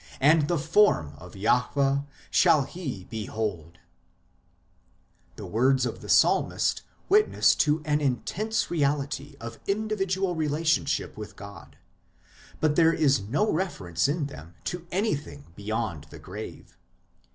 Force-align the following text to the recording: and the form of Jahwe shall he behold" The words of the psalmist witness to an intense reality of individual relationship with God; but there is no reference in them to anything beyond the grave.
and 0.19 0.47
the 0.47 0.57
form 0.57 1.13
of 1.19 1.33
Jahwe 1.33 2.07
shall 2.31 2.63
he 2.63 3.03
behold" 3.11 3.77
The 5.35 5.45
words 5.45 5.85
of 5.85 6.01
the 6.01 6.09
psalmist 6.09 6.81
witness 7.07 7.53
to 7.57 7.83
an 7.85 8.01
intense 8.01 8.71
reality 8.71 9.35
of 9.39 9.59
individual 9.67 10.33
relationship 10.33 11.15
with 11.17 11.35
God; 11.35 11.77
but 12.59 12.75
there 12.75 12.91
is 12.93 13.21
no 13.21 13.51
reference 13.51 14.07
in 14.07 14.25
them 14.25 14.55
to 14.63 14.87
anything 14.91 15.45
beyond 15.55 16.05
the 16.05 16.17
grave. 16.17 16.75